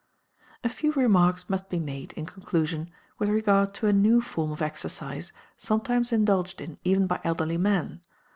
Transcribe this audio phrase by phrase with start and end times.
[0.63, 4.59] A few remarks must be made, in conclusion, with regard to a new form of
[4.59, 8.01] exercise sometimes indulged in even by elderly men.